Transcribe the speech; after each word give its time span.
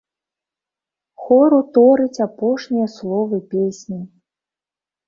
Хор 1.25 1.51
уторыць 1.61 2.23
апошнія 2.27 2.87
словы 2.97 3.37
песні. 3.55 4.01